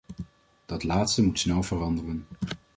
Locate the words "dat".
0.65-0.83